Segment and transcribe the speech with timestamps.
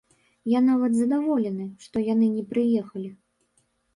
[0.51, 3.13] Я нават задаволены, што яны не прыехалі.